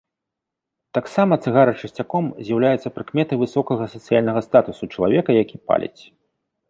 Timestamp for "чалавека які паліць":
4.97-6.01